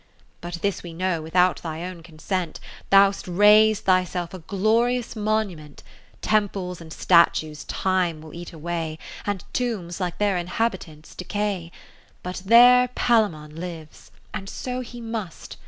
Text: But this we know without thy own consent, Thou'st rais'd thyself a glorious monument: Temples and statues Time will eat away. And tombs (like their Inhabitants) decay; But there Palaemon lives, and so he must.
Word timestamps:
But 0.41 0.55
this 0.63 0.81
we 0.81 0.93
know 0.93 1.21
without 1.21 1.61
thy 1.61 1.83
own 1.83 2.01
consent, 2.01 2.59
Thou'st 2.89 3.27
rais'd 3.27 3.85
thyself 3.85 4.33
a 4.33 4.39
glorious 4.39 5.15
monument: 5.15 5.83
Temples 6.23 6.81
and 6.81 6.91
statues 6.91 7.65
Time 7.65 8.19
will 8.19 8.33
eat 8.33 8.51
away. 8.51 8.97
And 9.27 9.43
tombs 9.53 9.99
(like 9.99 10.17
their 10.17 10.37
Inhabitants) 10.39 11.13
decay; 11.13 11.71
But 12.23 12.41
there 12.43 12.87
Palaemon 12.95 13.55
lives, 13.55 14.09
and 14.33 14.49
so 14.49 14.79
he 14.79 14.99
must. 14.99 15.57